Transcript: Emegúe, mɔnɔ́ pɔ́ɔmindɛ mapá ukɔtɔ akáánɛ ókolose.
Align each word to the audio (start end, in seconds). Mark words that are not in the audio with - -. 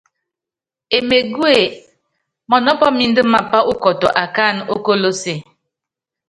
Emegúe, 0.97 1.57
mɔnɔ́ 2.49 2.75
pɔ́ɔmindɛ 2.79 3.21
mapá 3.33 3.59
ukɔtɔ 3.71 4.07
akáánɛ 4.23 4.61
ókolose. 4.73 5.33